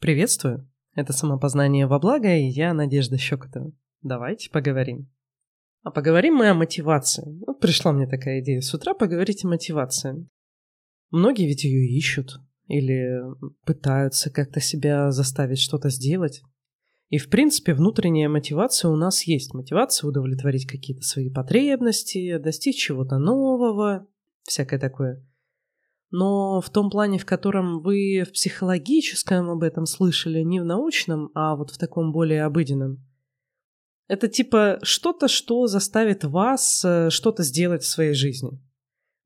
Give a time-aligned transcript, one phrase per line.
[0.00, 0.66] Приветствую!
[0.94, 3.70] Это «Самопознание во благо» и я, Надежда Щекотова.
[4.00, 5.10] Давайте поговорим.
[5.82, 7.38] А поговорим мы о мотивации.
[7.46, 10.26] Вот пришла мне такая идея с утра поговорить о мотивации.
[11.10, 13.20] Многие ведь ее ищут или
[13.66, 16.40] пытаются как-то себя заставить что-то сделать.
[17.10, 19.52] И, в принципе, внутренняя мотивация у нас есть.
[19.52, 24.06] Мотивация удовлетворить какие-то свои потребности, достичь чего-то нового,
[24.44, 25.22] всякое такое–
[26.10, 31.30] но в том плане, в котором вы в психологическом об этом слышали, не в научном,
[31.34, 33.06] а вот в таком более обыденном.
[34.08, 38.60] Это типа что-то, что заставит вас э, что-то сделать в своей жизни.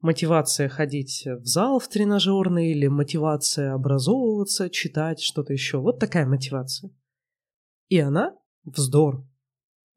[0.03, 5.79] Мотивация ходить в зал в тренажерный или мотивация образовываться, читать, что-то еще.
[5.79, 6.91] Вот такая мотивация.
[7.89, 9.27] И она вздор.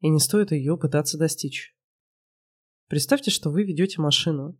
[0.00, 1.76] И не стоит ее пытаться достичь.
[2.88, 4.58] Представьте, что вы ведете машину,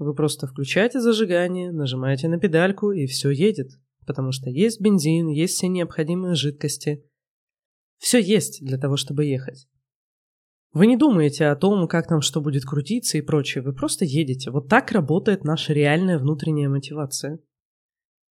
[0.00, 3.68] вы просто включаете зажигание, нажимаете на педальку и все едет.
[4.06, 7.04] Потому что есть бензин, есть все необходимые жидкости.
[7.98, 9.68] Все есть для того, чтобы ехать.
[10.72, 13.62] Вы не думаете о том, как там что будет крутиться и прочее.
[13.62, 14.50] Вы просто едете.
[14.50, 17.38] Вот так работает наша реальная внутренняя мотивация.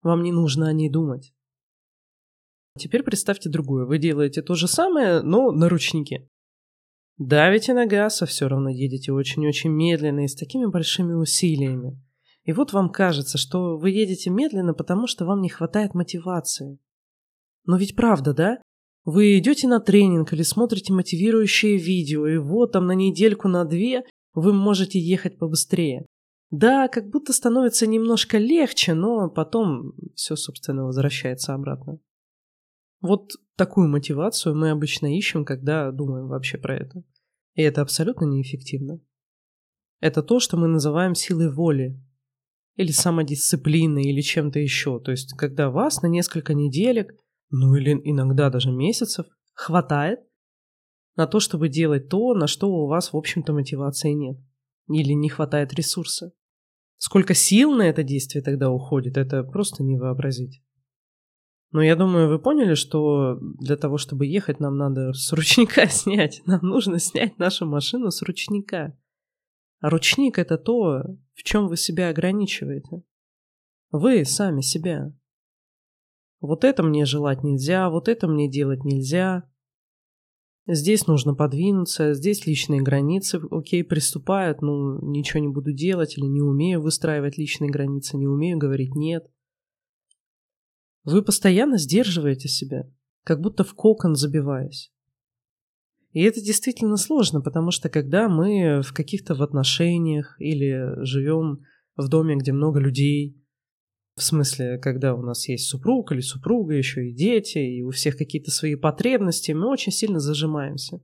[0.03, 1.35] Вам не нужно о ней думать.
[2.79, 3.85] Теперь представьте другое.
[3.85, 6.29] Вы делаете то же самое, но на ручнике.
[7.19, 12.01] Давите на газ, а все равно едете очень-очень медленно и с такими большими усилиями.
[12.45, 16.79] И вот вам кажется, что вы едете медленно, потому что вам не хватает мотивации.
[17.67, 18.59] Но ведь правда, да?
[19.05, 24.05] Вы идете на тренинг или смотрите мотивирующее видео, и вот там на недельку, на две
[24.35, 26.07] вы можете ехать побыстрее.
[26.51, 31.99] Да, как будто становится немножко легче, но потом все, собственно, возвращается обратно.
[33.01, 37.05] Вот такую мотивацию мы обычно ищем, когда думаем вообще про это.
[37.55, 39.01] И это абсолютно неэффективно.
[40.01, 42.01] Это то, что мы называем силой воли.
[42.77, 45.01] Или самодисциплиной, или чем-то еще.
[45.01, 47.13] То есть, когда вас на несколько неделек,
[47.51, 50.21] ну или иногда даже месяцев, хватает
[51.17, 54.39] на то, чтобы делать то, на что у вас, в общем-то, мотивации нет.
[54.89, 56.33] Или не хватает ресурса.
[56.97, 60.63] Сколько сил на это действие тогда уходит, это просто не вообразить.
[61.71, 66.43] Ну, я думаю, вы поняли, что для того, чтобы ехать, нам надо с ручника снять.
[66.47, 68.99] Нам нужно снять нашу машину с ручника.
[69.81, 71.03] А ручник— это то,
[71.35, 73.03] в чем вы себя ограничиваете.
[73.91, 75.15] Вы сами себя.
[76.41, 79.49] Вот это мне желать нельзя, вот это мне делать нельзя.
[80.67, 86.43] Здесь нужно подвинуться, здесь личные границы, окей, приступают, ну, ничего не буду делать или не
[86.43, 89.31] умею выстраивать личные границы, не умею говорить «нет».
[91.11, 92.85] Вы постоянно сдерживаете себя,
[93.25, 94.93] как будто в кокон забиваясь.
[96.13, 101.65] И это действительно сложно, потому что когда мы в каких-то в отношениях или живем
[101.97, 103.43] в доме, где много людей,
[104.17, 108.19] в смысле, когда у нас есть супруг или супруга, еще и дети, и у всех
[108.19, 111.03] какие-то свои потребности, мы очень сильно зажимаемся.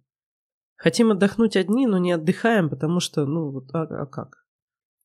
[0.77, 4.47] Хотим отдохнуть одни, но не отдыхаем, потому что, ну, вот, а, а как?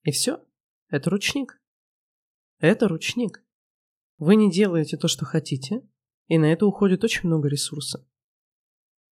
[0.04, 0.44] И все.
[0.90, 1.62] Это ручник.
[2.60, 3.42] Это ручник.
[4.20, 5.82] Вы не делаете то, что хотите,
[6.28, 8.06] и на это уходит очень много ресурса.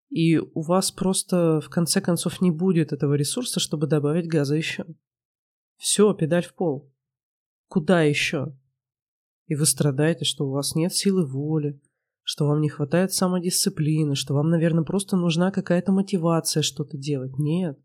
[0.10, 4.86] И у вас просто в конце концов не будет этого ресурса, чтобы добавить газа еще.
[5.78, 6.94] Все, педаль в пол.
[7.68, 8.58] Куда еще?
[9.48, 11.82] И вы страдаете, что у вас нет силы воли,
[12.24, 17.38] что вам не хватает самодисциплины, что вам, наверное, просто нужна какая-то мотивация что-то делать.
[17.38, 17.80] Нет.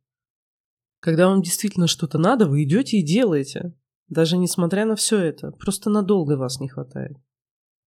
[0.99, 3.75] Когда вам действительно что-то надо, вы идете и делаете.
[4.08, 7.16] Даже несмотря на все это, просто надолго вас не хватает.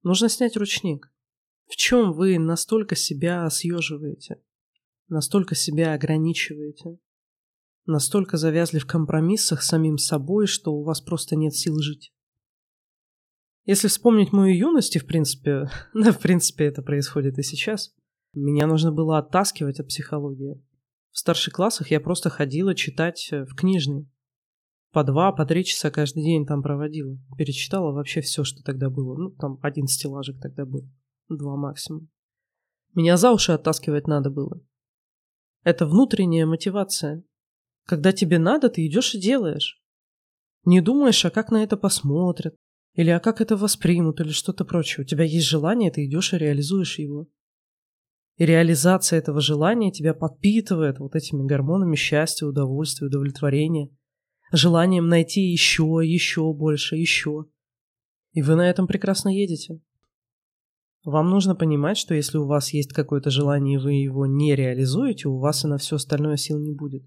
[0.03, 1.11] Нужно снять ручник.
[1.67, 4.39] В чем вы настолько себя съеживаете?
[5.07, 6.99] Настолько себя ограничиваете?
[7.85, 12.13] Настолько завязли в компромиссах с самим собой, что у вас просто нет сил жить?
[13.65, 17.95] Если вспомнить мою юность, и в принципе, да, в принципе это происходит и сейчас,
[18.33, 20.63] меня нужно было оттаскивать от психологии.
[21.11, 24.07] В старших классах я просто ходила читать в книжный
[24.95, 27.18] по два, по три часа каждый день там проводила.
[27.38, 29.18] Перечитала вообще все, что тогда было.
[29.18, 30.89] Ну, там один стеллажик тогда был.
[31.27, 32.07] Два максимум.
[32.94, 34.62] Меня за уши оттаскивать надо было.
[35.65, 37.25] Это внутренняя мотивация.
[37.86, 39.83] Когда тебе надо, ты идешь и делаешь.
[40.63, 42.56] Не думаешь, а как на это посмотрят,
[42.94, 45.03] или а как это воспримут, или что-то прочее.
[45.03, 47.27] У тебя есть желание, ты идешь и реализуешь его.
[48.38, 53.89] И реализация этого желания тебя подпитывает вот этими гормонами счастья, удовольствия, удовлетворения–
[54.56, 57.46] желанием найти еще, еще больше, еще.
[58.34, 59.81] И вы на этом прекрасно едете.
[61.04, 65.30] Вам нужно понимать, что если у вас есть какое-то желание, и вы его не реализуете,
[65.30, 67.04] у вас и на все остальное сил не будет.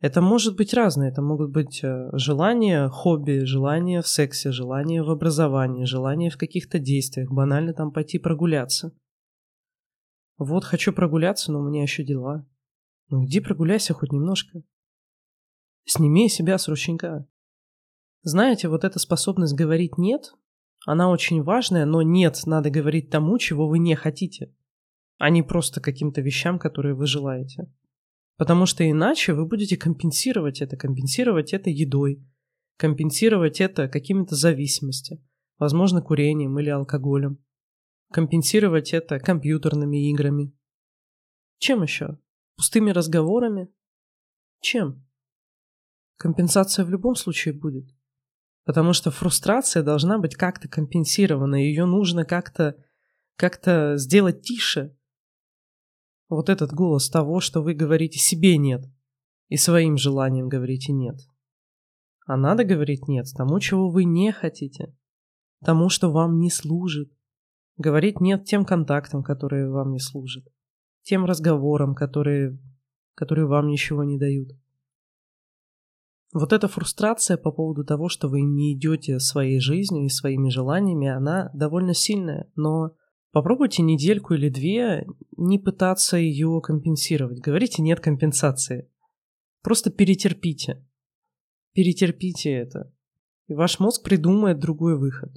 [0.00, 1.08] Это может быть разное.
[1.08, 6.78] Это могут быть э, желания, хобби, желания в сексе, желания в образовании, желания в каких-то
[6.78, 7.30] действиях.
[7.30, 8.92] Банально там пойти прогуляться.
[10.36, 12.46] Вот хочу прогуляться, но у меня еще дела.
[13.08, 14.62] Ну иди прогуляйся хоть немножко.
[15.86, 17.26] Сними себя с рученька.
[18.22, 20.32] Знаете, вот эта способность говорить «нет»,
[20.86, 24.54] она очень важная, но «нет» надо говорить тому, чего вы не хотите,
[25.18, 27.70] а не просто каким-то вещам, которые вы желаете.
[28.36, 32.26] Потому что иначе вы будете компенсировать это, компенсировать это едой,
[32.78, 35.22] компенсировать это какими-то зависимостями,
[35.58, 37.44] возможно, курением или алкоголем,
[38.10, 40.52] компенсировать это компьютерными играми.
[41.58, 42.18] Чем еще?
[42.56, 43.68] Пустыми разговорами?
[44.60, 45.06] Чем?
[46.24, 47.84] Компенсация в любом случае будет.
[48.64, 52.82] Потому что фрустрация должна быть как-то компенсирована, ее нужно как-то
[53.36, 54.96] как-то сделать тише.
[56.30, 58.86] Вот этот голос того, что вы говорите себе нет,
[59.48, 61.16] и своим желанием говорите нет.
[62.26, 64.96] А надо говорить нет тому, чего вы не хотите,
[65.62, 67.12] тому, что вам не служит.
[67.76, 70.44] Говорить нет тем контактам, которые вам не служат,
[71.02, 72.58] тем разговорам, которые,
[73.14, 74.52] которые вам ничего не дают.
[76.34, 81.06] Вот эта фрустрация по поводу того, что вы не идете своей жизнью и своими желаниями,
[81.06, 82.96] она довольно сильная, но
[83.30, 87.38] попробуйте недельку или две не пытаться ее компенсировать.
[87.38, 88.90] Говорите нет компенсации.
[89.62, 90.84] Просто перетерпите.
[91.72, 92.92] Перетерпите это.
[93.46, 95.30] И ваш мозг придумает другой выход.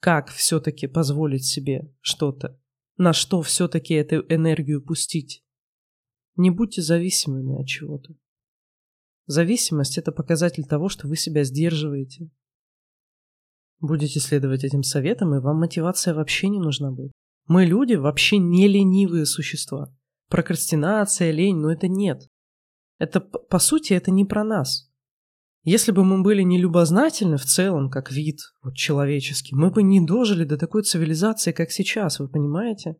[0.00, 2.60] Как все-таки позволить себе что-то?
[2.96, 5.44] На что все-таки эту энергию пустить?
[6.34, 8.16] Не будьте зависимыми от чего-то.
[9.28, 12.30] Зависимость– это показатель того, что вы себя сдерживаете.
[13.78, 17.12] Будете следовать этим советам, и вам мотивация вообще не нужна будет.
[17.46, 19.94] Мы люди вообще не ленивые существа.
[20.30, 22.26] Прокрастинация, лень, но это нет.
[22.98, 24.90] Это, по сути, это не про нас.
[25.62, 30.44] Если бы мы были нелюбознательны в целом, как вид вот, человеческий, мы бы не дожили
[30.44, 32.96] до такой цивилизации, как сейчас, вы понимаете?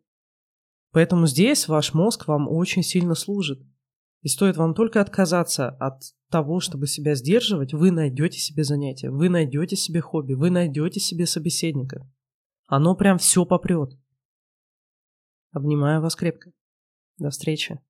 [0.93, 3.63] Поэтому здесь ваш мозг вам очень сильно служит.
[4.23, 9.29] И стоит вам только отказаться от того, чтобы себя сдерживать, вы найдете себе занятие, вы
[9.29, 12.11] найдете себе хобби, вы найдете себе собеседника.
[12.67, 13.93] Оно прям все попрет.
[15.53, 16.51] Обнимаю вас крепко.
[17.17, 17.81] До встречи.